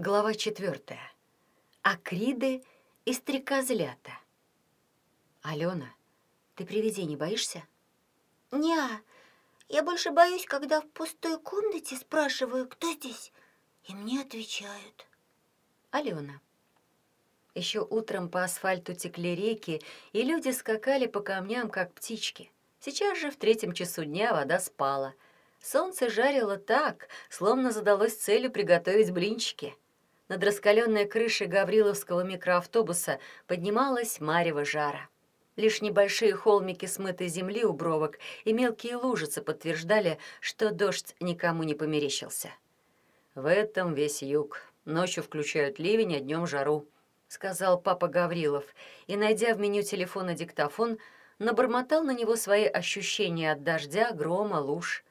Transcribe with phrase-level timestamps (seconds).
[0.00, 1.12] Глава четвертая.
[1.82, 2.62] Акриды
[3.04, 4.12] и стрекозлята.
[5.42, 5.92] Алена,
[6.54, 7.64] ты привидений боишься?
[8.52, 9.00] Неа,
[9.68, 13.32] я больше боюсь, когда в пустой комнате спрашиваю, кто здесь,
[13.88, 15.08] и мне отвечают.
[15.90, 16.40] Алена.
[17.56, 22.52] Еще утром по асфальту текли реки, и люди скакали по камням, как птички.
[22.78, 25.14] Сейчас же в третьем часу дня вода спала.
[25.60, 29.74] Солнце жарило так, словно задалось целью приготовить блинчики.
[30.28, 35.08] Над раскаленной крышей Гавриловского микроавтобуса поднималась марево жара.
[35.56, 41.74] Лишь небольшие холмики смытой земли у бровок и мелкие лужицы подтверждали, что дождь никому не
[41.74, 42.50] померещился.
[43.34, 44.60] «В этом весь юг.
[44.84, 46.86] Ночью включают ливень, а днем жару»,—
[47.28, 48.64] сказал папа Гаврилов,
[49.06, 50.98] и, найдя в меню телефона диктофон,
[51.38, 55.04] набормотал на него свои ощущения от дождя, грома, луж.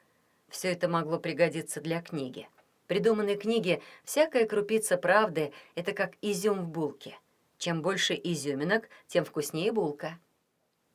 [0.48, 2.48] Все это могло пригодиться для книги
[2.88, 7.16] придуманной книге всякая крупица правды— это как изюм в булке.
[7.58, 10.18] Чем больше изюминок, тем вкуснее булка.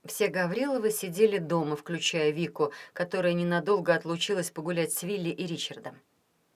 [0.05, 5.97] Все Гавриловы сидели дома, включая Вику, которая ненадолго отлучилась погулять с Вилли и Ричардом.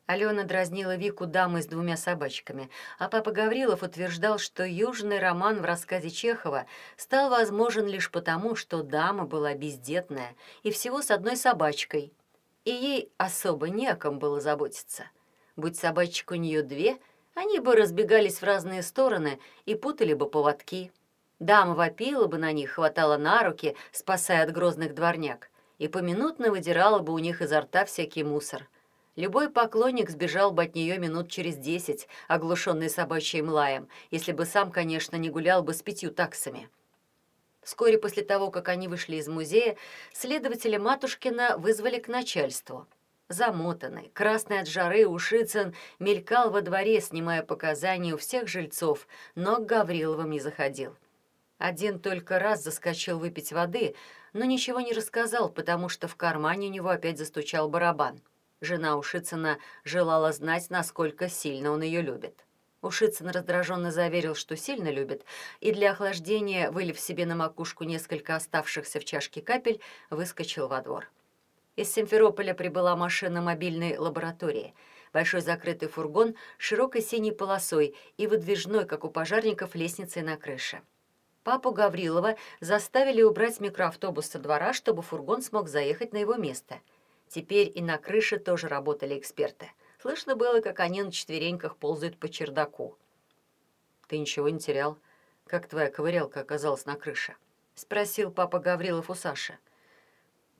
[0.06, 5.66] Алена дразнила Вику дамой с двумя собачками, а папа Гаврилов утверждал, что южный роман в
[5.66, 12.14] рассказе Чехова стал возможен лишь потому, что дама была бездетная и всего с одной собачкой,
[12.64, 15.04] и ей особо не о ком было заботиться.
[15.58, 16.98] Будь собачек у нее две,
[17.34, 20.92] они бы разбегались в разные стороны и путали бы поводки.
[21.40, 27.00] Дама вопила бы на них, хватала на руки, спасая от грозных дворняк, и поминутно выдирала
[27.00, 28.70] бы у них изо рта всякий мусор.
[29.16, 34.72] Любой поклонник сбежал бы от нее минут через десять, оглушенный собачьим лаем, если бы сам,
[34.72, 36.70] конечно, не гулял бы с пятью таксами.
[37.64, 39.76] Вскоре после того, как они вышли из музея,
[40.14, 42.88] следователя Матушкина вызвали к начальству.
[43.30, 49.66] Замотанный, красный от жары, Ушицын мелькал во дворе, снимая показания у всех жильцов, но к
[49.66, 50.96] Гавриловым не заходил.
[51.58, 53.96] Один только раз заскочил выпить воды,
[54.32, 58.22] но ничего не рассказал, потому что в кармане у него опять застучал барабан.
[58.62, 62.46] Жена Ушицына желала знать, насколько сильно он ее любит.
[62.82, 65.26] Ушицын раздраженно заверил, что сильно любит,
[65.60, 71.10] и для охлаждения, вылив себе на макушку несколько оставшихся в чашке капель, выскочил во двор.
[71.78, 74.74] Из Симферополя прибыла машина мобильной лаборатории.
[75.14, 80.82] Большой закрытый фургон с широкой синей полосой и выдвижной, как у пожарников, лестницей на крыше.
[81.44, 86.80] Папу Гаврилова заставили убрать микроавтобус со двора, чтобы фургон смог заехать на его место.
[87.28, 89.72] Теперь и на крыше тоже работали эксперты.
[90.02, 92.98] Слышно было, как они на четвереньках ползают по чердаку.
[94.08, 94.98] «Ты ничего не терял?
[95.46, 97.36] Как твоя ковырялка оказалась на крыше?»—
[97.76, 99.60] спросил папа Гаврилов у Саши.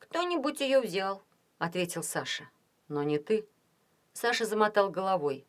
[0.10, 1.22] «Кто-нибудь ее взял»,—
[1.58, 2.50] ответил Саша.
[2.88, 3.48] «Но не ты».
[4.14, 5.46] Саша замотал головой.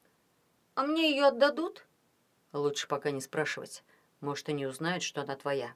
[0.74, 1.86] «А мне ее отдадут?»
[2.52, 3.84] «Лучше пока не спрашивать.
[4.20, 5.74] Может, и не узнают, что она твоя».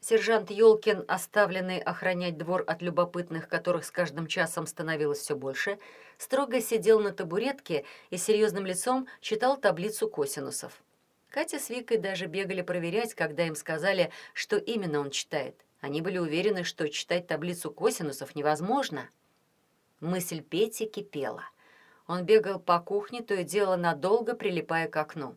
[0.00, 5.80] Сержант Ёлкин, оставленный охранять двор от любопытных, которых с каждым часом становилось все больше,
[6.18, 10.80] строго сидел на табуретке и серьезным лицом читал таблицу косинусов.
[11.30, 15.56] Катя с Викой даже бегали проверять, когда им сказали, что именно он читает.
[15.80, 19.08] Они были уверены, что читать таблицу косинусов невозможно.
[20.00, 21.44] Мысль Пети кипела.
[22.06, 25.36] Он бегал по кухне, то и дело надолго прилипая к окну.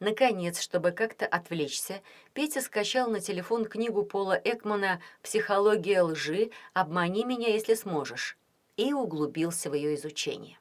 [0.00, 2.02] Наконец, чтобы как-то отвлечься,
[2.32, 6.50] Петя скачал на телефон книгу Пола Экмана «Психология лжи.
[6.72, 8.38] Обмани меня, если сможешь»
[8.76, 10.58] и углубился в ее изучение.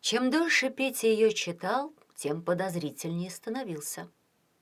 [0.00, 4.08] Чем дольше Петя ее читал, тем подозрительнее становился.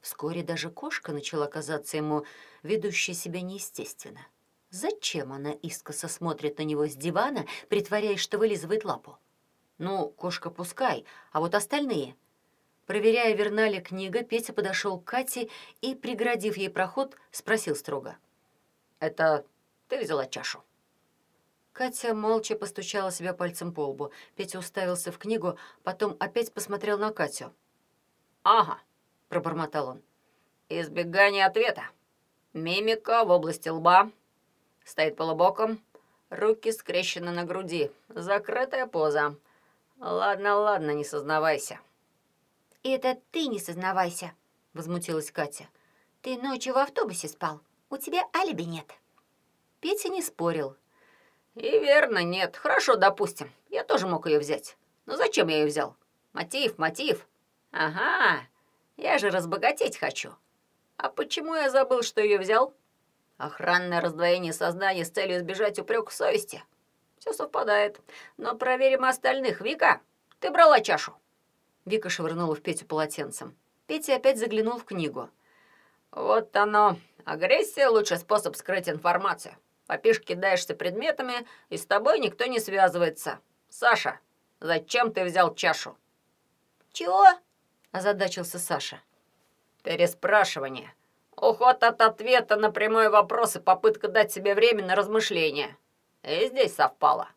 [0.02, 2.26] Вскоре даже кошка начала казаться ему
[2.62, 4.20] ведущей себя неестественно.
[4.68, 9.18] Зачем она искоса смотрит на него с дивана, притворяясь, что вылизывает лапу?
[9.78, 12.16] Ну, кошка пускай, а вот остальные...
[12.84, 15.48] Проверяя, верна ли книга, Петя подошел к Кате
[15.80, 18.16] и, преградив ей проход, спросил строго.
[18.98, 19.46] «Это
[19.86, 20.64] ты взяла чашу?»
[21.72, 24.10] Катя молча постучала себя пальцем по лбу.
[24.34, 27.54] Петя уставился в книгу, потом опять посмотрел на Катю.
[28.42, 28.80] «Ага»,—
[29.32, 30.02] пробормотал он.
[30.68, 31.84] «Избегание ответа.
[32.52, 34.10] Мимика в области лба.
[34.84, 35.82] Стоит полубоком.
[36.28, 37.90] Руки скрещены на груди.
[38.10, 39.34] Закрытая поза.
[39.98, 41.80] Ладно, ладно, не сознавайся».
[42.82, 44.32] «Это ты не сознавайся»,—
[44.74, 45.66] возмутилась Катя.
[46.20, 47.62] «Ты ночью в автобусе спал.
[47.88, 48.92] У тебя алиби нет».
[49.80, 50.76] Петя не спорил.
[51.54, 52.54] «И верно, нет.
[52.58, 53.50] Хорошо, допустим.
[53.70, 54.76] Я тоже мог ее взять.
[55.06, 55.96] Но зачем я ее взял?
[56.34, 57.26] Мотив, мотив.
[57.70, 58.46] Ага,
[58.96, 60.34] я же разбогатеть хочу.
[60.96, 62.74] А почему я забыл, что ее взял?
[63.38, 66.62] Охранное раздвоение сознания с целью избежать упрек совести.
[67.18, 68.00] Все совпадает.
[68.36, 69.60] Но проверим остальных.
[69.60, 70.00] Вика,
[70.40, 71.14] ты брала чашу?
[71.84, 73.56] Вика швырнула в Петю полотенцем.
[73.86, 75.28] Петя опять заглянул в книгу.
[76.12, 76.98] «Вот оно.
[77.24, 79.56] Агрессия— лучший способ скрыть информацию.
[79.86, 83.40] Попишь, кидаешься предметами, и с тобой никто не связывается.
[83.68, 84.20] Саша,
[84.60, 85.96] зачем ты взял чашу?»
[86.92, 87.26] «Чего?»—
[87.92, 89.00] озадачился Саша.
[89.82, 90.92] «Переспрашивание.
[91.36, 95.76] Уход от ответа на прямой вопрос и попытка дать себе время на размышления.
[96.22, 97.28] И здесь совпало.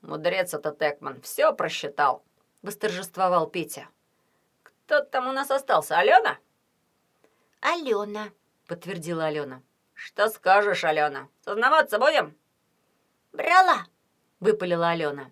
[0.00, 2.22] Мудрец этот Экман все просчитал»,—
[2.62, 3.88] восторжествовал Петя.
[4.62, 5.98] «Кто там у нас остался?
[5.98, 6.38] Алена?»
[7.60, 8.30] «Алена»,—
[8.66, 9.62] подтвердила Алена.
[9.94, 11.28] «Что скажешь, Алена?
[11.44, 12.36] Сознаваться будем?»
[13.32, 13.86] «Брала»,—
[14.40, 15.30] выпалила Алена.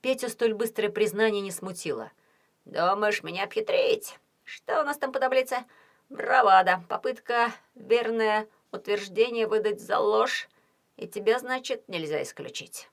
[0.00, 2.10] Петю столь быстрое признание не смутило.
[2.64, 4.18] «Думаешь меня обхитрить?
[4.44, 5.64] Что у нас там по таблице?»
[6.08, 10.48] «Бравада, попытка, верное утверждение выдать за ложь,
[10.96, 12.88] и тебя, значит, нельзя исключить».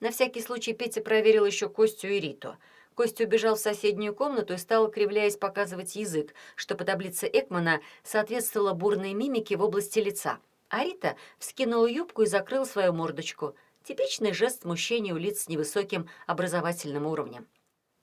[0.00, 2.56] На всякий случай Петя проверил еще Костю и Риту.
[2.94, 8.72] Костя убежал в соседнюю комнату и стал, кривляясь, показывать язык, что по таблице Экмана соответствовало
[8.72, 10.38] бурной мимике в области лица.
[10.68, 13.54] А Рита вскинула юбку и закрыла свою мордочку.
[13.84, 17.46] Типичный жест смущения у лиц с невысоким образовательным уровнем.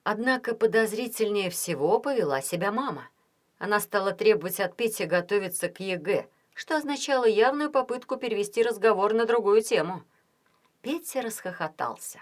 [0.04, 3.10] Однако подозрительнее всего повела себя мама.
[3.58, 9.26] Она стала требовать от Пети готовиться к ЕГЭ, что означало явную попытку перевести разговор на
[9.26, 10.04] другую тему.
[10.82, 12.20] Петя расхохотался.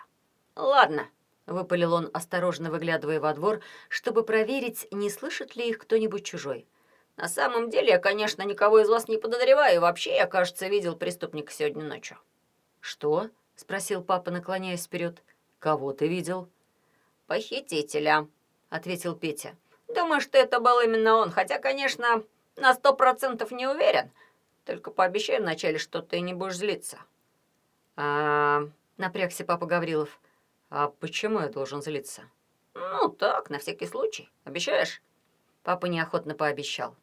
[0.56, 1.10] «Ладно»,—
[1.48, 6.68] выпалил он, осторожно выглядывая во двор, чтобы проверить, не слышит ли их кто-нибудь чужой.
[7.18, 11.52] «На самом деле я, конечно, никого из вас не подозреваю, вообще я, кажется, видел преступника
[11.52, 12.18] сегодня ночью».
[12.80, 15.24] «Что?»— спросил папа, наклоняясь вперед.
[15.58, 16.48] «Кого ты видел?»
[17.32, 18.28] «Похитителя»,—
[18.70, 19.56] ответил Петя.
[19.88, 22.24] Думаю, что это был именно он, хотя, конечно,
[22.58, 24.12] на сто процентов не уверен.
[24.66, 27.00] Только пообещай вначале, что ты не будешь злиться.
[27.96, 28.64] А,
[28.98, 30.20] напрягся папа Гаврилов.
[30.70, 32.24] А почему я должен злиться?
[32.74, 34.30] Ну, так, на всякий случай.
[34.44, 35.02] Обещаешь?
[35.64, 36.98] Папа неохотно пообещал.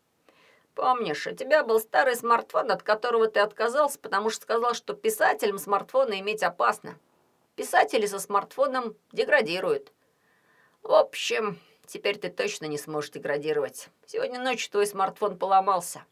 [0.75, 5.57] Помнишь, у тебя был старый смартфон, от которого ты отказался, потому что сказал, что писателям
[5.57, 6.99] смартфоны иметь опасно.
[7.57, 9.91] Писатели со смартфоном деградируют.
[10.83, 11.59] В общем,
[11.89, 13.89] Теперь ты точно не сможешь деградировать.
[14.05, 16.05] Сегодня ночью твой смартфон поломался».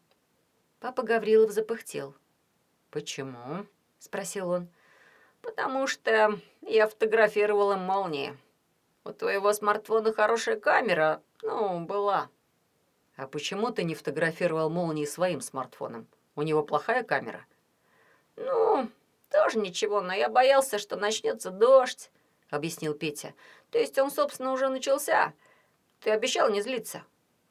[0.79, 2.15] Папа Гаврилов запыхтел.
[2.89, 3.67] «Почему?»—
[3.99, 4.69] спросил он.
[5.43, 8.35] «Потому что я фотографировала молнии.
[9.03, 12.29] У твоего смартфона хорошая камера, ну, была».
[13.15, 16.07] «А почему ты не фотографировал молнии своим смартфоном?
[16.35, 17.45] У него плохая камера?»
[18.35, 18.89] «Ну,
[19.29, 22.09] тоже ничего, но я боялся, что начнется дождь»,—
[22.49, 23.35] объяснил Петя.
[23.71, 25.33] «То есть он, собственно, уже начался».
[26.01, 27.03] Ты обещал не злиться.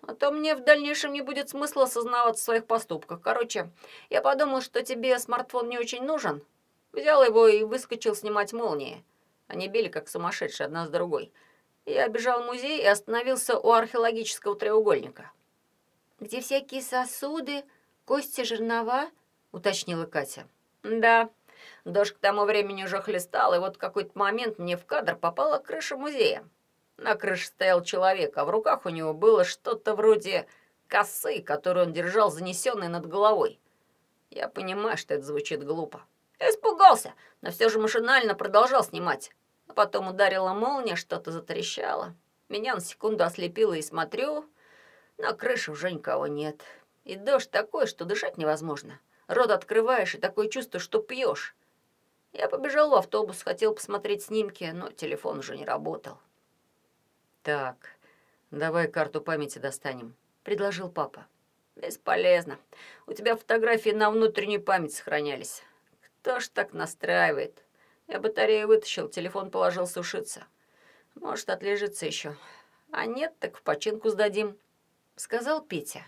[0.02, 3.20] А то мне в дальнейшем не будет смысла осознаваться в своих поступках.
[3.20, 3.70] Короче,
[4.08, 6.44] я подумал, что тебе смартфон не очень нужен.
[6.92, 9.04] Взял его и выскочил снимать молнии.
[9.48, 11.32] Они били как сумасшедшие одна с другой.
[11.84, 15.30] Я обежал музей и остановился у археологического треугольника.
[16.18, 17.64] «Где всякие сосуды,
[18.04, 19.10] кости, жернова?»—
[19.52, 20.48] уточнила Катя.
[20.82, 21.30] «Да.
[21.86, 25.58] Дождь к тому времени уже хлестал, и вот в какой-то момент мне в кадр попала
[25.58, 26.44] крыша музея.
[26.96, 30.48] На крыше стоял человек, а в руках у него было что-то вроде
[30.88, 33.60] косы, которую он держал занесенной над головой.
[34.30, 36.02] Я понимаю, что это звучит глупо.
[36.40, 39.30] Испугался, но все же машинально продолжал снимать.
[39.68, 42.16] А потом ударила молния, что-то затрещало.
[42.48, 44.44] Меня на секунду ослепило и смотрю,
[45.18, 46.62] на крыше уже никого нет.
[47.04, 48.98] И дождь такой, что дышать невозможно.
[49.28, 51.54] Рот открываешь, и такое чувство, что пьешь.
[52.38, 56.18] Я побежал в автобус, хотел посмотреть снимки, но телефон уже не работал.
[57.42, 57.96] «Так,
[58.50, 61.26] давай карту памяти достанем»,— предложил папа.
[61.76, 62.58] «Бесполезно.
[63.06, 65.62] У тебя фотографии на внутреннюю память сохранялись.
[66.02, 67.64] Кто ж так настраивает?
[68.06, 70.44] Я батарею вытащил, телефон положил сушиться.
[71.14, 72.36] Может, отлежится еще.
[72.92, 74.58] А нет, так в починку сдадим»,—
[75.16, 76.04] сказал Петя.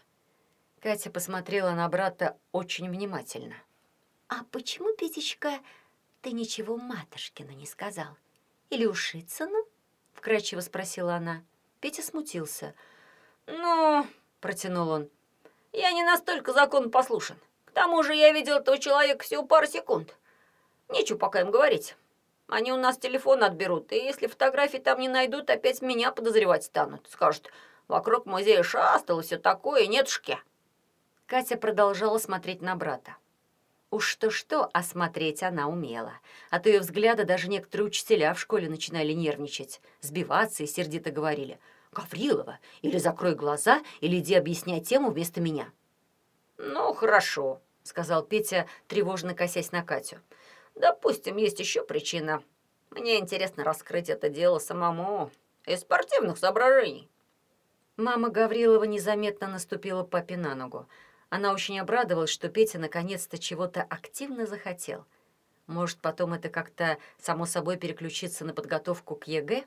[0.83, 3.55] Катя посмотрела на брата очень внимательно.
[4.29, 5.61] «А почему, Петечка,
[6.23, 8.17] ты ничего Матушкину не сказал?
[8.71, 9.67] Или Ушицыну?»
[10.19, 11.43] вкрадчиво спросила она.
[11.81, 12.75] Петя смутился.
[13.47, 14.07] «Ну...»—
[14.41, 15.11] протянул он.
[15.73, 17.37] «Я не настолько закон послушен.
[17.65, 20.17] К тому же я видел этого человека всего пару секунд.
[20.89, 21.97] Нечего пока им говорить.
[22.49, 27.09] Они у нас телефон отберут, и если фотографии там не найдут, опять меня подозревать станут.
[27.09, 27.51] Скажут,
[27.87, 30.39] вокруг музея шастало все такое, нетушки».
[31.27, 33.17] Катя продолжала смотреть на брата.
[33.91, 36.13] Уж что-что, осмотреть она умела.
[36.51, 41.59] От ее взгляда даже некоторые учителя в школе начинали нервничать, сбиваться и сердито говорили
[41.93, 45.73] «Гаврилова, или закрой глаза, или иди объясняй тему вместо меня».
[46.59, 50.19] «Ну, хорошо»,— сказал Петя, тревожно косясь на Катю.
[50.75, 52.43] «Допустим, есть еще причина.
[52.91, 55.31] Мне интересно раскрыть это дело самому
[55.65, 57.09] из спортивных соображений».
[57.97, 60.87] Мама Гаврилова незаметно наступила папе на ногу.
[61.31, 65.05] Она очень обрадовалась, что Петя наконец-то чего-то активно захотел.
[65.67, 69.65] Может, потом это как-то само собой переключится на подготовку к ЕГЭ?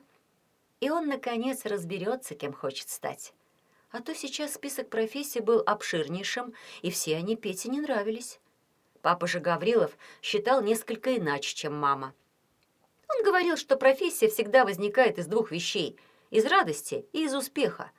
[0.80, 3.32] И он, наконец, разберется, кем хочет стать.
[3.90, 8.40] А то сейчас список профессий был обширнейшим, и все они Пете не нравились.
[9.00, 12.14] Папа же Гаврилов считал несколько иначе, чем мама.
[13.08, 15.98] Он говорил, что профессия всегда возникает из двух вещей–
[16.32, 17.92] из радости и из успеха.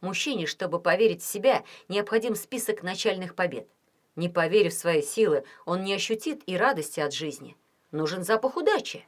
[0.00, 3.68] Мужчине, чтобы поверить в себя, необходим список начальных побед.
[4.16, 7.56] Не поверив в свои силы, он не ощутит и радости от жизни.
[7.90, 9.06] Нужен запах удачи.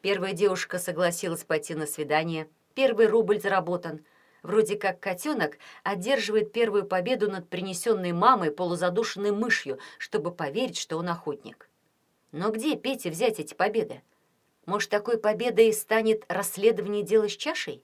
[0.00, 2.48] Первая девушка согласилась пойти на свидание.
[2.74, 4.04] Первый рубль заработан.
[4.42, 11.08] Вроде как котенок одерживает первую победу над принесенной мамой полузадушенной мышью, чтобы поверить, что он
[11.08, 11.68] охотник.
[12.30, 14.02] Но где Пете взять эти победы?
[14.66, 17.82] Может, такой победой станет расследование дела с чашей?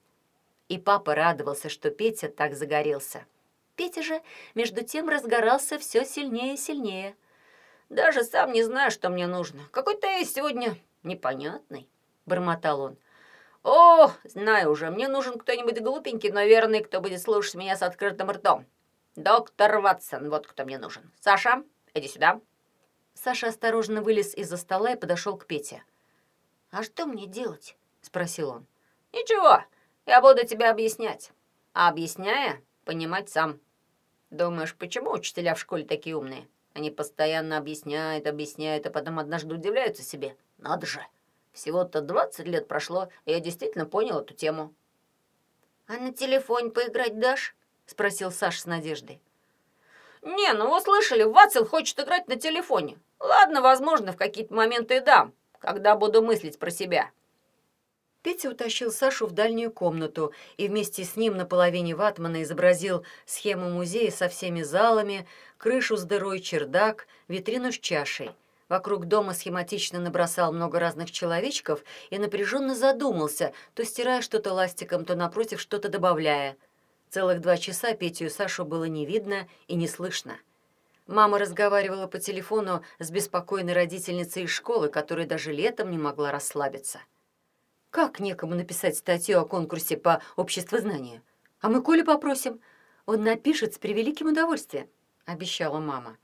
[0.68, 3.24] И папа радовался, что Петя так загорелся.
[3.76, 4.22] Петя же,
[4.54, 7.16] между тем, разгорался все сильнее и сильнее.
[7.90, 9.62] «Даже сам не знаю, что мне нужно.
[9.70, 11.88] Какой-то я сегодня непонятный»,—
[12.26, 12.96] бормотал он.
[13.62, 18.30] «О, знаю уже, мне нужен кто-нибудь глупенький, но верный, кто будет слушать меня с открытым
[18.30, 18.66] ртом.
[19.16, 21.10] Доктор Ватсон, вот кто мне нужен.
[21.20, 22.40] Саша, иди сюда».
[23.14, 25.84] Саша осторожно вылез из-за стола и подошел к Пете.
[26.70, 28.66] «А что мне делать?»— спросил он.
[29.12, 29.62] «Ничего,
[30.06, 31.30] я буду тебе объяснять.
[31.72, 33.60] А объясняя, понимать сам.
[34.30, 36.48] Думаешь, почему учителя в школе такие умные?
[36.74, 40.36] Они постоянно объясняют, объясняют, а потом однажды удивляются себе.
[40.58, 41.00] Надо же,
[41.52, 44.74] всего-то 20 лет прошло, и я действительно понял эту тему.
[45.86, 47.54] «А на телефоне поиграть дашь?»—
[47.86, 49.20] спросил Саш с надеждой.
[50.22, 52.98] «Не, ну вы слышали, Ватсел хочет играть на телефоне.
[53.20, 57.10] Ладно, возможно, в какие-то моменты и дам, когда буду мыслить про себя».
[58.24, 63.68] Петя утащил Сашу в дальнюю комнату и вместе с ним на половине ватмана изобразил схему
[63.68, 65.28] музея со всеми залами,
[65.58, 68.30] крышу с дырой, чердак, витрину с чашей.
[68.70, 75.14] Вокруг дома схематично набросал много разных человечков и напряженно задумался, то стирая что-то ластиком, то
[75.14, 76.56] напротив что-то добавляя.
[77.10, 80.38] Целых два часа Петю и Сашу было не видно и не слышно.
[81.06, 87.00] Мама разговаривала по телефону с беспокойной родительницей из школы, которая даже летом не могла расслабиться.
[87.94, 91.22] Как некому написать статью о конкурсе по обществознанию?
[91.60, 92.60] А мы Колю попросим.
[93.06, 94.88] Он напишет с превеликим удовольствием,
[95.26, 96.18] обещала мама.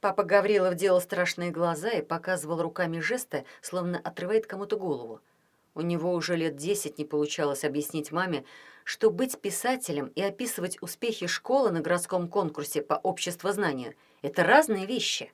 [0.00, 5.20] Папа Гаврилов делал страшные глаза и показывал руками жесты, словно отрывает кому-то голову.
[5.74, 8.44] У него уже лет десять не получалось объяснить маме,
[8.84, 15.32] что быть писателем и описывать успехи школы на городском конкурсе по обществознанию— это разные вещи.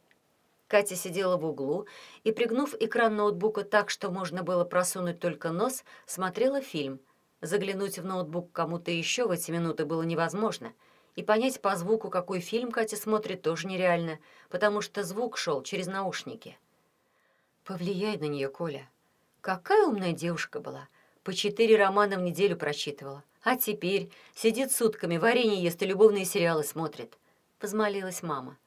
[0.68, 1.86] Катя сидела в углу
[2.24, 7.00] и, пригнув экран ноутбука так, что можно было просунуть только нос, смотрела фильм.
[7.40, 10.74] Заглянуть в ноутбук кому-то еще в эти минуты было невозможно.
[11.16, 14.18] И понять по звуку, какой фильм Катя смотрит, тоже нереально,
[14.50, 16.58] потому что звук шел через наушники.
[17.64, 18.88] «Повлияй на нее, Коля.
[19.40, 20.88] Какая умная девушка была.
[21.24, 23.24] По четыре романа в неделю прочитывала.
[23.42, 27.18] А теперь сидит сутками, варенье ест и любовные сериалы смотрит»,—
[27.60, 28.58] возмолилась мама.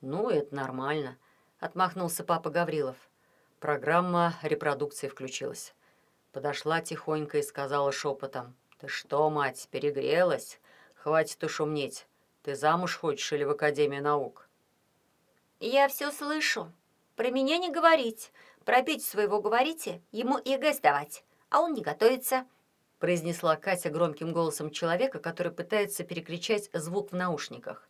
[0.00, 1.16] «Ну, это нормально»,—
[1.60, 2.96] отмахнулся папа Гаврилов.
[3.60, 5.74] Программа репродукции включилась.
[6.32, 8.54] Подошла тихонько и сказала шепотом.
[8.78, 10.60] «Ты что, мать, перегрелась?
[10.94, 12.06] Хватит уж умнеть.
[12.42, 14.48] Ты замуж хочешь или в Академию наук?»
[15.60, 16.70] «Я все слышу.
[17.16, 18.30] Про меня не говорить.
[18.66, 22.46] Про Петю своего говорите, ему ЕГЭ сдавать, а он не готовится»,
[22.98, 27.88] произнесла Катя громким голосом человека, который пытается перекричать звук в наушниках.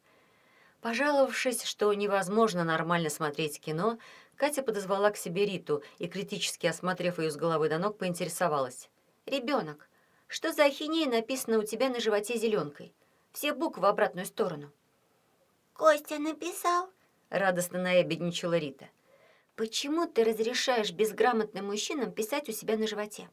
[0.86, 3.98] Пожаловавшись, что невозможно нормально смотреть кино,
[4.36, 8.88] Катя подозвала к себе Риту и, критически осмотрев ее с головы до ног, поинтересовалась.
[9.26, 9.88] «Ребенок,
[10.28, 12.94] что за ахинея написано у тебя на животе зеленкой?
[13.32, 14.70] Все буквы в обратную сторону».
[15.72, 16.88] «Костя написал»,—
[17.30, 18.86] радостно наябедничала Рита.
[19.56, 23.28] «Почему ты разрешаешь безграмотным мужчинам писать у себя на животе?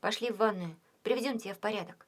[0.00, 2.05] Пошли в ванную, приведем тебя в порядок»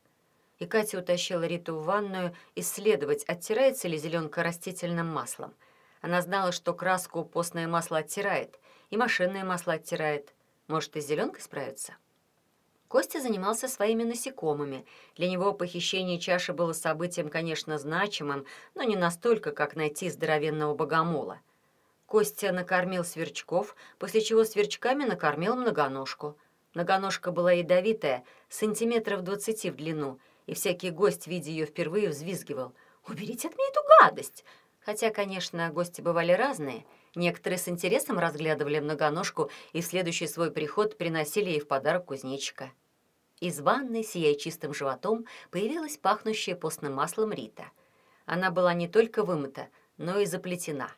[0.59, 5.55] и Катя утащила Риту в ванную исследовать, оттирается ли зеленка растительным маслом.
[6.01, 8.59] Она знала, что краску постное масло оттирает,
[8.91, 10.35] и машинное масло оттирает.
[10.67, 11.95] Может, и с зеленкой справится?
[12.89, 14.87] Костя занимался своими насекомыми.
[15.17, 21.41] Для него похищение чаши было событием, конечно, значимым, но не настолько, как найти здоровенного богомола.
[22.07, 26.39] Костя накормил сверчков, после чего сверчками накормил многоножку.
[26.73, 32.73] Многоножка была ядовитая, сантиметров двадцати в длину, и всякий гость, видя ее впервые, взвизгивал.
[33.07, 34.45] «Уберите от меня эту гадость!»
[34.81, 36.87] Хотя, конечно, гости бывали разные.
[37.15, 42.73] Некоторые с интересом разглядывали многоножку и в следующий свой приход приносили ей в подарок кузнечика.
[43.41, 47.71] Из ванной, сияя чистым животом, появилась пахнущая постным маслом Рита.
[48.25, 50.91] Она была не только вымыта, но и заплетена.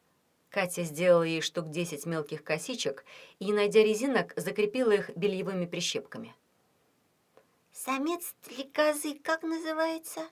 [0.50, 3.04] Катя сделала ей штук десять мелких косичек
[3.40, 6.34] и, найдя резинок, закрепила их бельевыми прищепками.
[7.72, 10.22] Самец стрекозы как называется?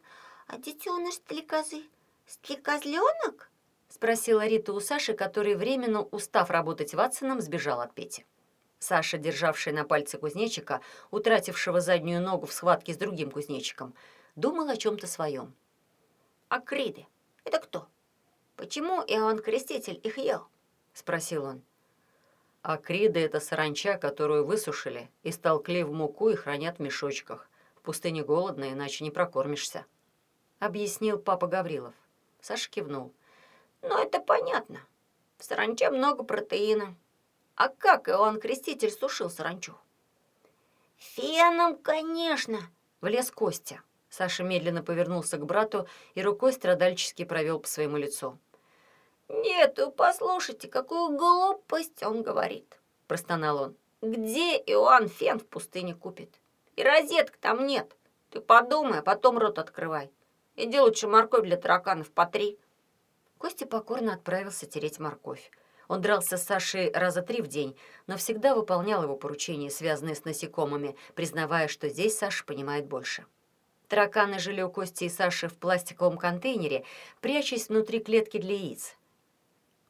[0.47, 1.85] А детеныш стрекозы?
[2.27, 3.51] Стрекозленок?
[3.89, 8.27] Спросила Рита у Саши, который, временно устав работать Ватсоном, сбежал от Пети.
[8.81, 10.81] Саша, державший на пальце кузнечика,
[11.11, 13.95] утратившего заднюю ногу в схватке с другим кузнечиком,
[14.37, 15.55] думал о чем-то своем.
[16.49, 17.07] «Акриды—
[17.45, 17.89] это кто?
[18.57, 20.47] Почему Иоанн Креститель их ел?»—
[20.93, 21.63] спросил он.
[22.69, 27.49] Акриды— это саранча, которую высушили, и истолкли в муку и хранят в мешочках.
[27.75, 29.87] В пустыне голодно, иначе не прокормишься.
[30.59, 31.95] Объяснил папа Гаврилов.
[32.43, 33.15] Саша кивнул.
[33.81, 34.81] «Ну, это понятно.
[35.39, 36.95] В саранче много протеина.
[37.55, 39.75] А как Иоанн Креститель сушил саранчу?»
[40.99, 42.61] «Феном, конечно!»—
[43.01, 43.81] влез Костя.
[44.11, 48.39] Саша медленно повернулся к брату и рукой страдальчески провел по своему лицу.
[49.29, 53.77] «Нет, послушайте, какую глупость он говорит!»– простонал он.
[54.01, 56.35] «Где Иоанн фен в пустыне купит?
[56.77, 57.97] И розеток там нет.
[58.31, 60.11] Ты подумай, а потом рот открывай.
[60.57, 62.59] Иди лучше морковь для тараканов потри».
[63.39, 65.51] Костя покорно отправился тереть морковь.
[65.89, 70.25] Он дрался с Сашей раза три в день, но всегда выполнял его поручения, связанные с
[70.25, 73.25] насекомыми, признавая, что здесь Саша понимает больше.
[73.89, 76.85] Тараканы жили у Кости и Саши в пластиковом контейнере,
[77.23, 78.98] прячась внутри клетки для яиц.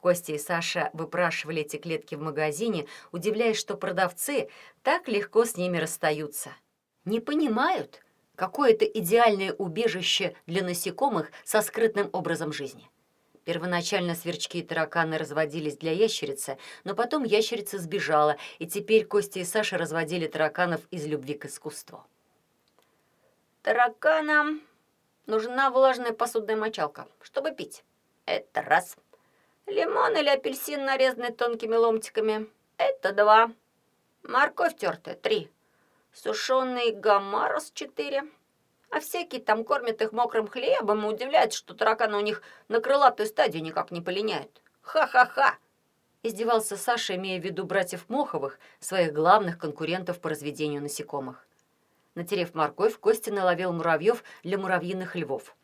[0.00, 4.48] Костя и Саша выпрашивали эти клетки в магазине, удивляясь, что продавцы
[4.82, 6.50] так легко с ними расстаются.
[7.04, 8.02] Не понимают,
[8.36, 12.88] какое это идеальное убежище для насекомых со скрытным образом жизни.
[13.44, 19.44] Первоначально сверчки и тараканы разводились для ящерицы, но потом ящерица сбежала, и теперь Костя и
[19.44, 22.04] Саша разводили тараканов из любви к искусству.
[23.62, 24.60] «Тараканам
[25.26, 27.84] нужна влажная посудная мочалка, чтобы пить.
[28.26, 28.96] Это раз.
[29.68, 32.48] Лимон или апельсин, нарезанный тонкими ломтиками.
[32.78, 33.50] Это два.
[34.22, 35.14] Морковь тертая.
[35.14, 35.50] Три.
[36.10, 37.70] Сушеный гамарос.
[37.74, 38.24] Четыре.
[38.90, 43.26] А всякие там кормят их мокрым хлебом и удивляются, что тараканы у них на крылатую
[43.26, 44.62] стадию никак не полиняют.
[44.80, 45.58] Ха-ха-ха!
[46.22, 51.46] Издевался Саша, имея в виду братьев Моховых, своих главных конкурентов по разведению насекомых.
[52.14, 55.54] Натерев морковь, Костя наловил муравьев для муравьиных львов.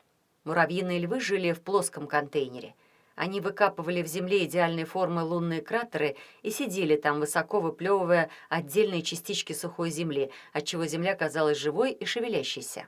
[0.44, 2.74] Муравьиные львы жили в плоском контейнере–
[3.14, 9.52] они выкапывали в земле идеальной формы лунные кратеры и сидели там, высоко выплевывая отдельные частички
[9.52, 12.86] сухой земли, отчего земля казалась живой и шевелящейся.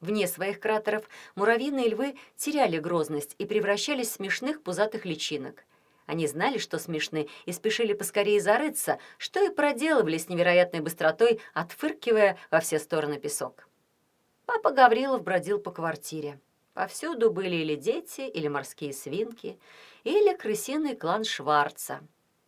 [0.00, 5.64] Вне своих кратеров муравьиные львы теряли грозность и превращались в смешных пузатых личинок.
[6.06, 12.36] Они знали, что смешны, и спешили поскорее зарыться, что и проделывали с невероятной быстротой, отфыркивая
[12.50, 13.68] во все стороны песок.
[14.46, 16.40] Папа Гаврилов бродил по квартире.
[16.80, 19.60] Повсюду были или дети, или морские свинки,
[20.02, 22.00] или крысиный клан Шварца.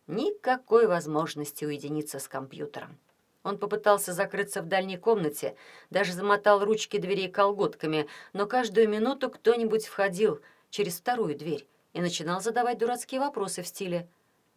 [0.07, 2.97] Никакой возможности уединиться с компьютером.
[3.43, 5.55] Он попытался закрыться в дальней комнате,
[5.91, 10.41] даже замотал ручки дверей колготками, но каждую минуту кто-нибудь входил
[10.71, 14.09] через вторую дверь и начинал задавать дурацкие вопросы в стиле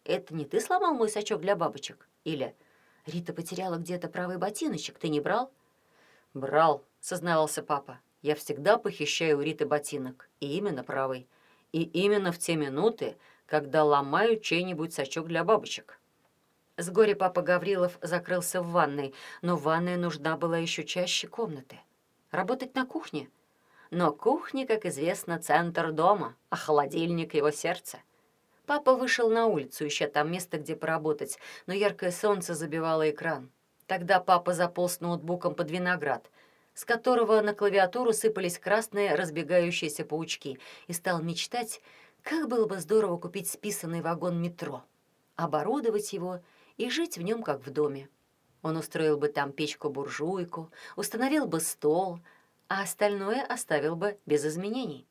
[0.05, 2.55] «Это не ты сломал мой сачок для бабочек?» или
[3.05, 5.51] «Рита потеряла где-то правый ботиночек, ты не брал?»
[6.33, 7.99] «Брал»,— сознавался папа.
[8.21, 11.27] Я всегда похищаю у Риты ботинок, и именно правый.
[11.71, 15.99] И именно в те минуты, когда ломаю чей-нибудь сачок для бабочек.
[16.77, 21.79] С горя папа Гаврилов закрылся в ванной, но ванная нужна была еще чаще комнаты.
[22.31, 23.29] Работать на кухне.
[23.89, 27.99] Но кухня, как известно, центр дома, а холодильник— его сердце.
[28.65, 33.49] Папа вышел на улицу, ища там место, где поработать, но яркое солнце забивало экран.
[33.85, 36.29] Тогда папа заполз ноутбуком под виноград—
[36.77, 41.81] с которого на клавиатуру сыпались красные разбегающиеся паучки, и стал мечтать,
[42.21, 44.83] как было бы здорово купить списанный вагон метро,
[45.35, 46.39] оборудовать его
[46.77, 48.09] и жить в нем, как в доме.
[48.61, 52.19] Он устроил бы там печку-буржуйку, установил бы стол,
[52.67, 55.07] а остальное оставил бы без изменений.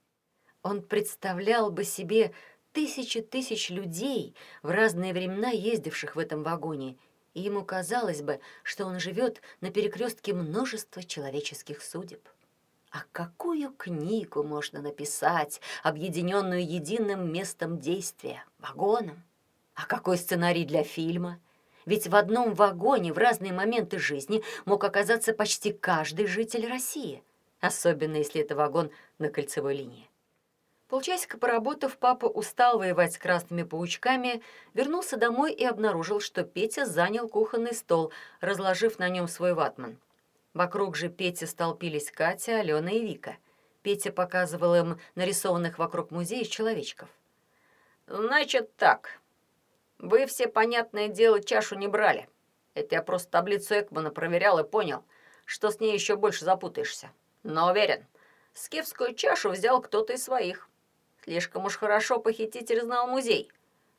[0.63, 2.33] Он представлял бы себе
[2.71, 6.97] тысячи тысяч людей в разные времена ездивших в этом вагоне
[7.37, 12.27] и ему казалось бы, что он живет на перекрестке множества человеческих судеб.
[12.91, 19.23] А какую книгу можно написать, объединенную единым местом действия, вагоном?
[19.75, 21.39] А какой сценарий для фильма?
[21.85, 27.23] Ведь в одном вагоне в разные моменты жизни мог оказаться почти каждый житель России,
[27.61, 30.09] особенно если это вагон на кольцевой линии.
[30.89, 34.41] Полчасика поработав, папа устал воевать с красными паучками,
[34.73, 39.99] вернулся домой и обнаружил, что Петя занял кухонный стол, разложив на нем свой ватман.
[40.55, 43.37] Вокруг же Пети столпились Катя, Алена и Вика.
[43.83, 47.09] Петя показывал им нарисованных вокруг музея человечков.
[48.07, 49.21] «Значит так.
[49.99, 52.29] Вы все, понятное дело, чашу не брали.
[52.75, 55.05] Это я просто таблицу Экмана проверял и понял,
[55.45, 57.11] что с ней еще больше запутаешься.
[57.43, 58.07] Но уверен,
[58.55, 60.69] скифскую чашу взял кто-то из своих.
[61.27, 63.51] Слишком уж хорошо похититель знал музей.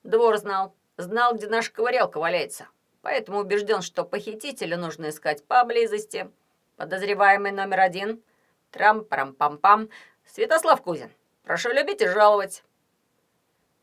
[0.04, 2.70] Двор знал, знал, где наша ковырялка валяется.
[3.02, 6.32] Поэтому убежден, что похитителя нужно искать поблизости.
[6.78, 8.24] Подозреваемый номер один.
[8.72, 9.90] Трам-парам-пам-пам.
[10.26, 11.12] Святослав Кузин.
[11.44, 12.64] Прошу любить и жаловать.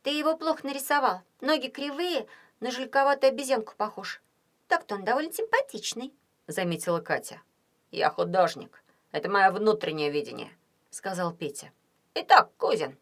[0.02, 1.20] Ты его плохо нарисовал.
[1.42, 2.26] Ноги кривые,
[2.61, 4.22] на жильковатую обезьянку похож.
[4.68, 6.14] Так-то он довольно симпатичный,
[6.46, 7.42] заметила Катя.
[7.90, 8.83] Я художник.
[9.12, 10.50] Это мое внутреннее видение,
[10.88, 11.72] сказал Петя.
[12.14, 12.96] Итак, Кузин,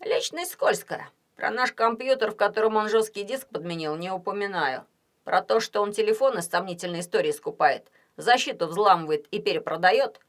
[0.00, 1.10] личность скользкая.
[1.36, 4.86] Про наш компьютер, в котором он жесткий диск подменил, не упоминаю.
[5.24, 10.20] Про то, что он телефоны с сомнительной историей скупает, защиту взламывает и перепродает,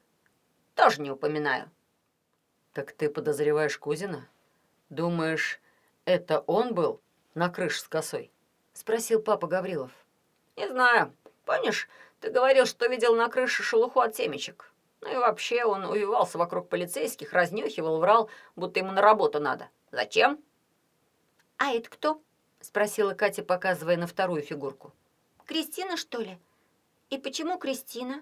[0.75, 1.71] тоже не упоминаю.
[2.73, 4.27] Так ты подозреваешь Кузина?
[4.89, 5.59] Думаешь,
[6.05, 7.01] это он был
[7.33, 8.31] на крыше с косой?
[8.73, 9.91] Спросил папа Гаврилов.
[10.55, 11.13] Не знаю.
[11.45, 14.68] Помнишь, ты говорил, что видел на крыше шелуху от семечек?
[15.01, 19.69] Ну и вообще он увивался вокруг полицейских, разнюхивал, врал, будто ему на работу надо.
[19.91, 20.43] Зачем?
[21.57, 22.21] А это кто?
[22.59, 24.93] Спросила Катя, показывая на вторую фигурку.
[25.45, 26.37] Кристина, что ли?
[27.09, 28.21] И почему Кристина?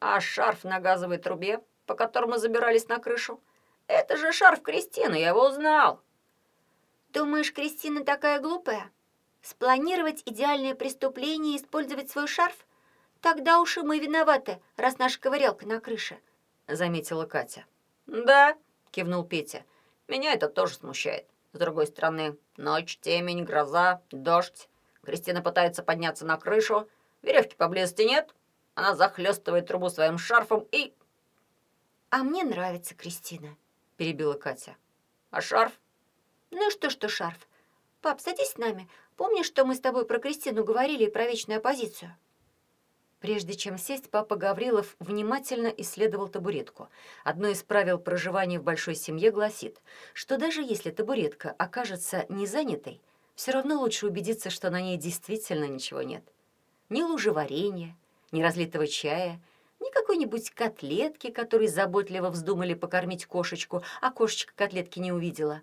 [0.00, 3.40] А шарф на газовой трубе, по которому забирались на крышу?
[3.86, 6.00] Это же шарф Кристины, я его узнал.
[7.12, 8.90] Думаешь, Кристина такая глупая?
[9.42, 12.66] Спланировать идеальное преступление и использовать свой шарф?
[13.20, 16.18] Тогда уж и мы виноваты, раз наша ковырялка на крыше»,—
[16.68, 17.66] заметила Катя.
[18.06, 18.56] «Да»,—
[18.90, 19.64] кивнул Петя.
[20.08, 21.26] «Меня это тоже смущает.
[21.52, 24.68] С другой стороны, ночь, темень, гроза, дождь.
[25.02, 26.88] Кристина пытается подняться на крышу.
[27.22, 28.34] Веревки поблизости нет.
[28.74, 30.94] Она захлестывает трубу своим шарфом и...»
[32.08, 33.56] «А мне нравится Кристина»,—
[33.96, 34.76] перебила Катя.
[35.30, 35.78] «А шарф?»
[36.50, 37.48] «Ну что, что шарф?
[38.00, 38.88] Пап, садись с нами.
[39.16, 42.16] Помнишь, что мы с тобой про Кристину говорили и про вечную оппозицию?»
[43.20, 46.88] Прежде чем сесть, папа Гаврилов внимательно исследовал табуретку.
[47.22, 49.82] Одно из правил проживания в большой семье гласит,
[50.14, 53.00] что даже если табуретка окажется не занятой,
[53.34, 56.24] все равно лучше убедиться, что на ней действительно ничего нет.
[56.88, 57.94] Ни лужи варенья,
[58.32, 59.38] ни разлитого чая,
[59.80, 65.60] ни какой-нибудь котлетки, которой заботливо вздумали покормить кошечку, а кошечка котлетки не увидела.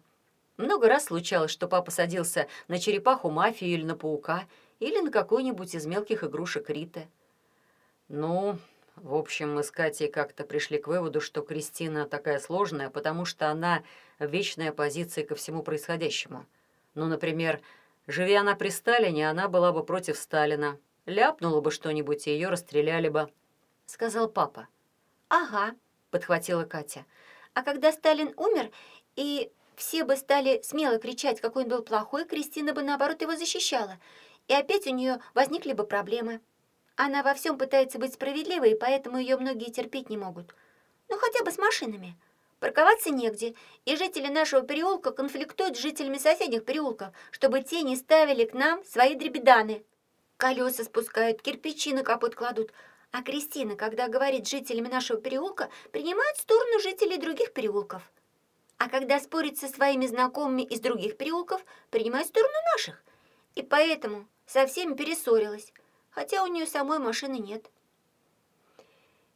[0.58, 4.46] Много раз случалось, что папа садился на черепаху мафию или на паука,
[4.80, 7.08] или на какой-нибудь из мелких игрушек Риты.
[8.10, 8.58] Ну,
[8.96, 13.50] в общем, мы с Катей как-то пришли к выводу, что Кристина такая сложная, потому что
[13.50, 13.84] она
[14.18, 16.46] в вечной оппозиции ко всему происходящему.
[16.96, 17.62] Ну, например,
[18.08, 20.80] живи она при Сталине, она была бы против Сталина.
[21.06, 23.30] Ляпнула бы что-нибудь, и ее расстреляли бы,—
[23.86, 24.68] сказал папа.
[25.30, 25.76] «Ага»,—
[26.12, 27.06] подхватила Катя.
[27.54, 28.72] «А когда Сталин умер,
[29.16, 33.98] и все бы стали смело кричать, какой он был плохой, Кристина бы, наоборот, его защищала,
[34.48, 36.42] и опять у нее возникли бы проблемы».
[36.98, 40.56] Она во всем пытается быть справедливой, и поэтому ее многие терпеть не могут.
[41.10, 42.16] Ну, хотя бы с машинами.
[42.60, 43.54] Парковаться негде,
[43.86, 48.84] и жители нашего переулка конфликтуют с жителями соседних переулков, чтобы те не ставили к нам
[48.84, 49.86] свои дребеданы.
[50.38, 52.74] Колеса спускают, кирпичи на капот кладут.
[53.12, 58.02] А Кристина, когда говорит с жителями нашего переулка, принимает сторону жителей других переулков.
[58.80, 63.04] А когда спорит со своими знакомыми из других переулков, принимает сторону наших.
[63.54, 65.72] И поэтому со всеми перессорилась
[66.18, 67.70] хотя у нее самой машины нет.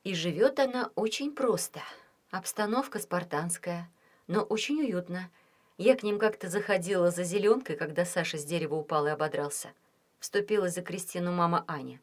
[0.04, 1.80] И живет она очень просто.
[2.32, 3.88] Обстановка спартанская,
[4.26, 5.30] но очень уютно.
[5.78, 9.74] Я к ним как-то заходила за зеленкой, когда Саша с дерева упал и ободрался.
[10.18, 12.02] Вступилась за Кристину мама Аня.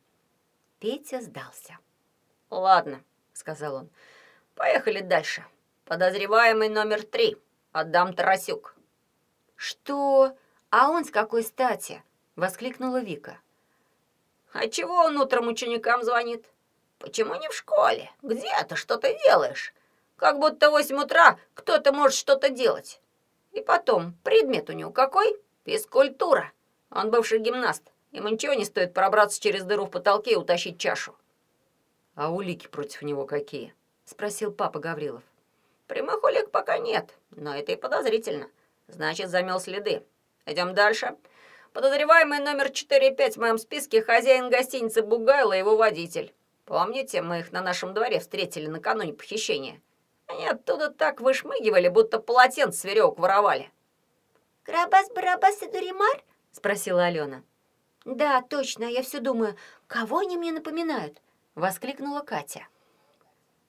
[0.78, 1.76] Петя сдался.
[2.48, 3.90] «Ладно»,— сказал он,—
[4.54, 5.44] «поехали дальше.
[5.86, 7.36] Подозреваемый номер три.
[7.72, 8.76] Адам Тарасюк».
[9.56, 10.36] «Что?
[10.70, 12.00] А он с какой стати?»—
[12.36, 13.40] воскликнула Вика.
[14.52, 16.46] А чего он утром ученикам звонит?
[16.98, 18.10] Почему не в школе?
[18.22, 18.76] Где ты?
[18.76, 19.72] Что ты делаешь?
[20.16, 23.00] Как будто в восемь утра кто-то может что-то делать.
[23.52, 25.36] И потом, предмет у него какой?
[25.64, 26.52] Физкультура.
[26.90, 27.82] Он бывший гимнаст.
[28.10, 31.14] Ему ничего не стоит пробраться через дыру в потолке и утащить чашу.
[32.14, 33.74] А улики против него какие?
[34.04, 35.22] Спросил папа Гаврилов.
[35.86, 38.48] Прямых улик пока нет, но это и подозрительно.
[38.88, 40.02] Значит, замел следы.
[40.46, 41.16] Идем дальше.
[41.72, 46.34] Подозреваемый номер 4-5 в моем списке хозяин гостиницы Бугайло и его водитель.
[46.64, 49.80] Помните, мы их на нашем дворе встретили накануне похищения?
[50.26, 53.70] Они оттуда так вышмыгивали, будто полотенце с веревок воровали.
[54.64, 57.42] «Карабас-барабас и Дуримар?»— спросила Алена.
[58.04, 61.22] «Да, точно, я все думаю, кого они мне напоминают?»—
[61.54, 62.66] воскликнула Катя.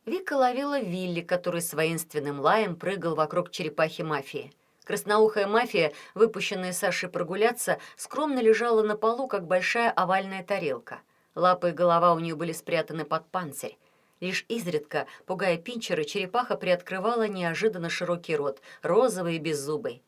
[0.06, 4.52] Вика ловила Вилли, который с воинственным лаем прыгал вокруг черепахи мафии.
[4.90, 11.02] Красноухая мафия, выпущенная Сашей прогуляться, скромно лежала на полу, как большая овальная тарелка.
[11.36, 13.78] Лапы и голова у нее были спрятаны под панцирь.
[14.20, 20.02] Лишь изредка, пугая пинчера, черепаха приоткрывала неожиданно широкий рот, розовый и беззубый.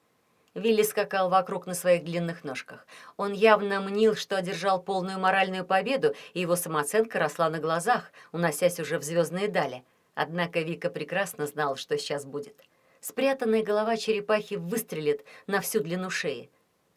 [0.55, 2.87] Вилли скакал вокруг на своих длинных ножках.
[3.17, 8.79] Он явно мнил, что одержал полную моральную победу, и его самооценка росла на глазах, уносясь
[8.79, 9.83] уже в звездные дали.
[10.15, 12.55] Однако Вика прекрасно знал, что сейчас будет.
[13.01, 16.51] Спрятанная голова черепахи выстрелит на всю длину шеи.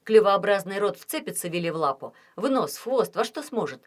[0.05, 3.83] Клювообразный рот вцепится Вилли в лапу, в нос, в хвост, во что сможет.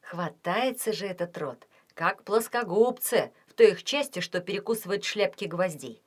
[0.00, 6.02] Хватается же этот рот, как плоскогубцы, в той их части, что перекусывает шляпки гвоздей.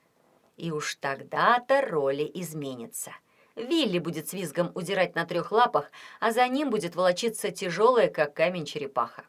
[0.58, 3.12] И уж тогда-то роли изменятся.
[3.56, 8.34] Вилли будет с визгом удирать на трех лапах, а за ним будет волочиться тяжелая, как
[8.34, 9.24] камень, черепаха.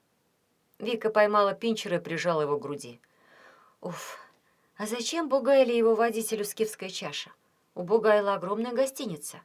[0.80, 3.00] Вика поймала Пинчера и прижала его к груди.
[3.80, 4.18] Уф,
[4.78, 7.30] а зачем Бугайле его водителю скифская чаша?
[7.74, 9.42] У Бугайла огромная гостиница.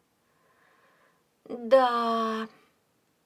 [1.45, 2.47] Да,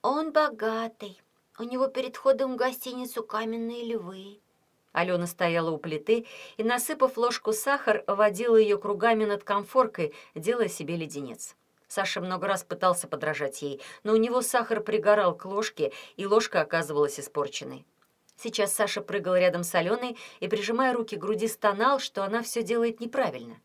[0.02, 1.22] он богатый.
[1.60, 4.40] У него перед входом в гостиницу каменные львы.
[4.94, 10.96] Алена стояла у плиты и, насыпав ложку сахар, водила ее кругами над комфоркой, делая себе
[10.96, 11.56] леденец.
[11.88, 16.62] Саша много раз пытался подражать ей, но у него сахар пригорал к ложке, и ложка
[16.62, 17.86] оказывалась испорченной.
[18.38, 22.62] Сейчас Саша прыгал рядом с Аленой и, прижимая руки к груди, стонал, что она все
[22.62, 23.60] делает неправильно.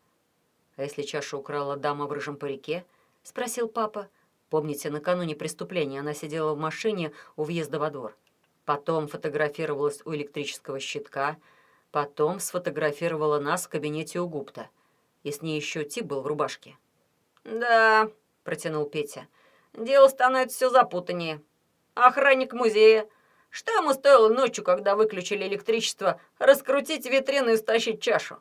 [0.77, 2.85] «А если чашу украла дама в рыжем парике?»—
[3.23, 4.09] спросил папа.
[4.49, 8.17] Помните, накануне преступления она сидела в машине у въезда во двор.
[8.65, 11.37] Потом фотографировалась у электрического щитка,
[11.91, 14.69] потом сфотографировала нас в кабинете у Гупта.
[15.23, 16.77] И с ней еще тип был в рубашке.
[17.45, 18.11] «Да»,—
[18.45, 19.27] протянул Петя,—
[19.75, 21.43] «дело становится все запутаннее.
[21.95, 23.09] Охранник музея.
[23.53, 28.39] Что ему стоило ночью, когда выключили электричество, раскрутить витрину и стащить чашу?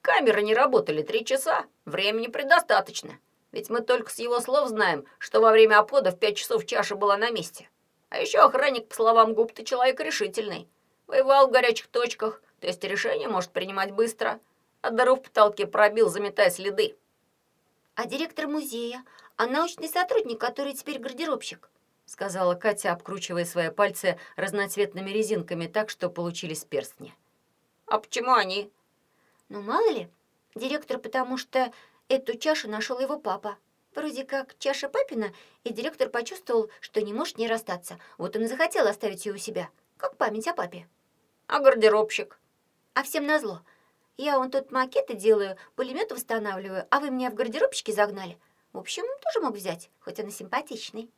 [0.00, 3.18] Камеры не работали три часа, времени предостаточно.
[3.50, 6.94] Ведь мы только с его слов знаем, что во время обхода в пять часов чаша
[6.94, 7.68] была на месте.
[8.10, 10.68] А еще охранник, по словам Гупты, человек решительный.
[11.08, 14.38] Воевал в горячих точках, то есть решение может принимать быстро.
[14.82, 16.96] А дыру в потолке пробил, заметая следы.
[17.96, 21.68] А директор музея, а научный сотрудник, который теперь гардеробщик?
[22.06, 27.14] Сказала Катя, обкручивая свои пальцы разноцветными резинками так, что получились перстни.
[27.86, 28.70] А почему они?
[29.48, 30.08] Ну, мало ли.
[30.54, 31.72] Директор, потому что
[32.08, 33.56] эту чашу нашел его папа.
[33.94, 37.98] Вроде как чаша папина, и директор почувствовал, что не может не расстаться.
[38.18, 40.88] Вот он и захотел оставить ее у себя, как память о папе.
[41.46, 42.38] А гардеробщик?
[42.94, 43.62] А всем назло.
[44.16, 48.38] Я вон тут макеты делаю, пулемет восстанавливаю, а вы меня в гардеробщике загнали.
[48.72, 51.10] В общем, тоже мог взять, хоть он и симпатичный.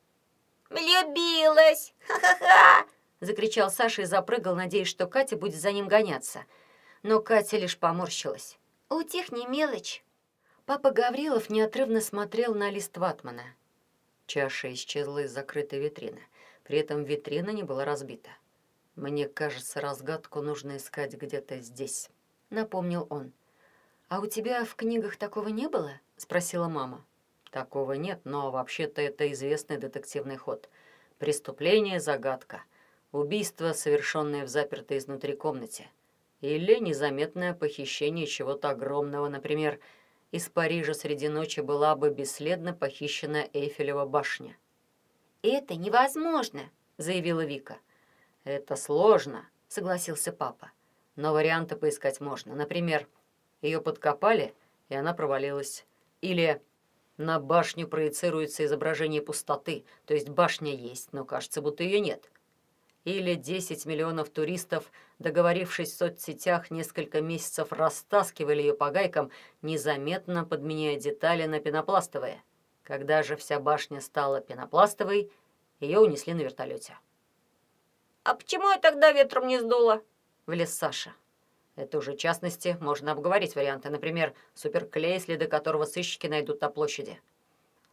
[0.70, 1.94] «Влюбилась!
[2.06, 2.86] Ха-ха-ха!»
[3.20, 6.44] Закричал Саша и запрыгал, надеясь, что Катя будет за ним гоняться.
[7.02, 8.58] Но Катя лишь поморщилась.
[8.88, 10.04] У тех не мелочь.
[10.66, 13.44] Папа Гаврилов неотрывно смотрел на лист ватмана.
[14.26, 16.20] Чаша исчезла из закрытой витрины.
[16.64, 18.30] При этом витрина не была разбита.
[18.96, 22.10] «Мне кажется, разгадку нужно искать где-то здесь»,—
[22.50, 23.32] напомнил он.
[24.08, 27.04] «А у тебя в книгах такого не было?»— спросила мама.
[27.50, 30.68] «Такого нет, но вообще-то это известный детективный ход.
[31.18, 32.62] Преступление— загадка.
[33.12, 35.88] Убийство, совершенное в запертой изнутри комнате.
[36.40, 39.78] Или незаметное похищение чего-то огромного, например,—
[40.32, 44.56] из Парижа среди ночи была бы бесследно похищена Эйфелева башня.
[45.42, 47.78] «Это невозможно»,— заявила Вика.
[48.44, 50.72] «Это сложно»,— согласился папа.
[51.14, 52.54] «Но варианты поискать можно.
[52.56, 53.06] Например,
[53.62, 54.52] ее подкопали,
[54.88, 55.86] и она провалилась.
[56.20, 56.60] Или
[57.16, 62.30] на башню проецируется изображение пустоты, то есть башня есть, но кажется, будто ее нет.
[63.04, 69.30] Или 10 миллионов туристов, договорившись в соцсетях, несколько месяцев растаскивали ее по гайкам,
[69.62, 72.42] незаметно подменяя детали на пенопластовые.
[72.82, 75.30] Когда же вся башня стала пенопластовой,
[75.78, 76.98] ее унесли на вертолете.
[78.24, 80.02] «А почему я тогда ветром не сдуло?»—
[80.46, 81.14] влез Саша.
[81.76, 83.90] Это уже частности, можно обговорить варианты.
[83.90, 87.20] Например, суперклей, следы которого сыщики найдут на площади.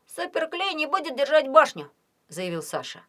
[0.08, 1.92] «Суперклей не будет держать башню»,—
[2.30, 3.04] заявил Саша.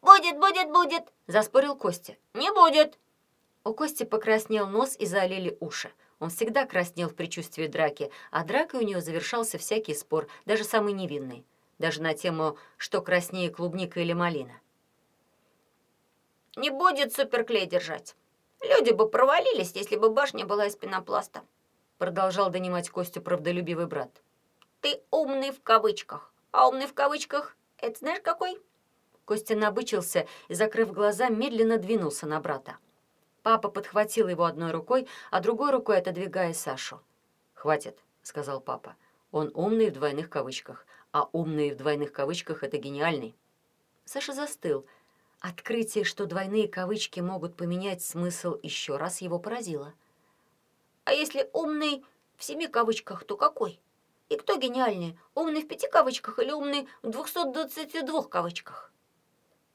[0.00, 2.16] «Будет, будет, будет!»— заспорил Костя.
[2.32, 2.98] «Не будет!»
[3.64, 5.90] У Кости покраснел нос и залили уши.
[6.20, 10.92] Он всегда краснел в предчувствии драки, а дракой у него завершался всякий спор, даже самый
[10.92, 11.44] невинный.
[11.78, 14.60] Даже на тему «что краснее, клубника или малина?».
[16.56, 18.14] «Не будет суперклей держать.
[18.68, 21.42] Люди бы провалились, если бы башня была из пенопласта»,
[21.98, 24.22] продолжал донимать Костю правдолюбивый брат.
[24.80, 26.32] «Ты умный в кавычках.
[26.50, 28.58] А умный в кавычках— это знаешь какой?»
[29.24, 32.78] Костя набычился и, закрыв глаза, медленно двинулся на брата.
[33.42, 37.00] Папа подхватил его одной рукой, а другой рукой отодвигая Сашу.
[37.52, 38.96] «Хватит»,— сказал папа.
[39.30, 43.34] «Он умный в двойных кавычках, а умный в двойных кавычках— это гениальный».
[44.04, 44.86] Саша застыл.
[45.44, 49.92] Открытие, что двойные кавычки могут поменять смысл, еще раз его поразило.
[51.04, 52.02] «А если умный
[52.38, 53.78] в семи кавычках, то какой?
[54.30, 58.90] И кто гениальнее, умный в пяти кавычках или умный в двухсот двадцати двух кавычках?»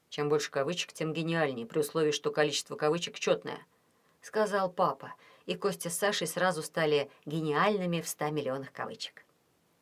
[0.10, 3.64] Чем больше кавычек, тем гениальнее, при условии, что количество кавычек четное»,—
[4.22, 5.14] сказал папа,
[5.46, 9.24] и Костя с Сашей сразу стали гениальными в ста миллионах кавычек.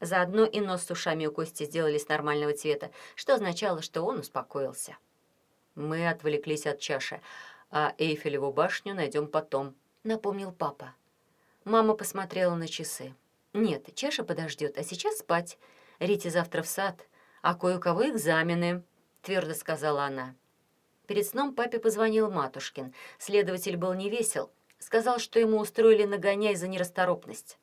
[0.01, 4.97] Заодно и нос с ушами у Кости сделались нормального цвета, что означало, что он успокоился.
[5.77, 7.21] «Мы отвлеклись от чаши,
[7.69, 10.95] а Эйфелеву башню найдем потом»,— напомнил папа.
[11.65, 13.13] Мама посмотрела на часы.
[13.53, 15.59] «Нет, чаша подождет, а сейчас спать.
[15.99, 17.07] Рите завтра в сад,
[17.43, 18.81] а кое у кого экзамены»,
[19.21, 20.33] твердо сказала она.
[21.05, 22.95] Перед сном папе позвонил Матушкин.
[23.19, 24.49] Следователь был невесел.
[24.79, 27.59] Сказал, что ему устроили нагоняй за нерасторопность.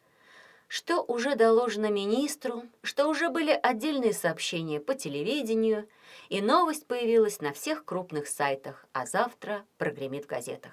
[0.69, 5.89] Что уже доложено министру, что уже были отдельные сообщения по телевидению,
[6.29, 10.73] и новость появилась на всех крупных сайтах, а завтра прогремит в газетах.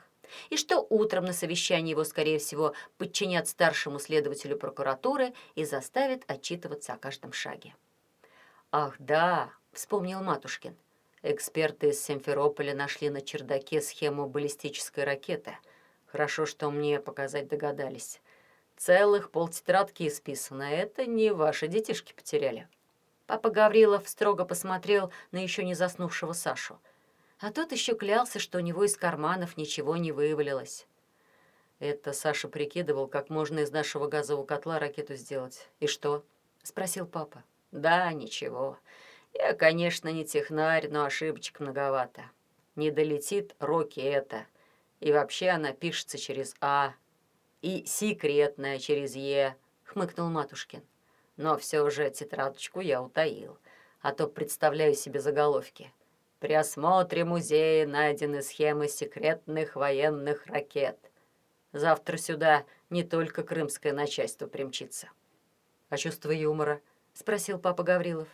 [0.50, 6.94] И что утром на совещании его, скорее всего, подчинят старшему следователю прокуратуры и заставят отчитываться
[6.94, 7.76] о каждом шаге.
[8.72, 10.76] «Ах, да!»— вспомнил Матушкин.
[11.24, 15.58] Эксперты из Симферополя нашли на чердаке схему баллистической ракеты.
[16.08, 18.22] Хорошо, что мне показать догадались.
[18.82, 20.63] Целых полтетрадки исписано.
[20.63, 22.67] Это не ваши детишки потеряли.
[23.28, 26.80] Папа Гаврилов строго посмотрел на еще не заснувшего Сашу.
[27.39, 30.88] А тот еще клялся, что у него из карманов ничего не вывалилось.
[31.78, 35.70] Это Саша прикидывал, как можно из нашего газового котла ракету сделать.
[35.80, 36.26] И что?—
[36.63, 37.44] спросил папа.
[37.72, 38.80] Да, ничего.
[39.36, 42.24] Я, конечно, не технарь, но ошибочек многовато.
[42.76, 44.48] Не долетит Роки это.
[45.02, 46.96] И вообще она пишется через А.
[47.62, 50.84] И секретная через Е, хмыкнул Матушкин.
[51.38, 53.58] Но все же тетрадочку я утаил,
[54.02, 55.91] а то представляю себе заголовки.
[56.39, 60.97] При осмотре музея найдены схемы секретных военных ракет.
[61.71, 65.10] Завтра сюда не только крымское начальство примчится.
[65.89, 66.82] «А чувство юмора?»—
[67.13, 68.28] спросил папа Гаврилов.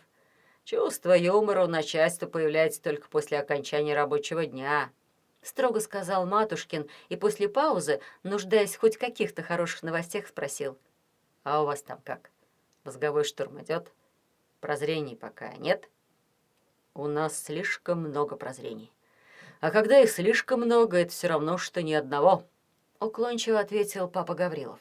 [0.68, 4.90] Чувство юмора у начальства появляется только после окончания рабочего дня»,—
[5.42, 10.78] строго сказал Матушкин и после паузы, нуждаясь в хоть каких-то хороших новостях, спросил.
[11.44, 12.30] «А у вас там как?
[12.84, 13.92] Мозговой штурм идет?
[14.60, 15.88] Прозрений пока нет?»
[16.94, 18.92] «У нас слишком много прозрений.
[19.60, 22.44] А когда их слишком много, это все равно, что ни одного»,—
[23.00, 24.80] уклончиво ответил папа Гаврилов.